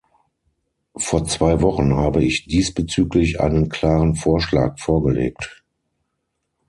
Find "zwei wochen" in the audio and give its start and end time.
1.25-1.95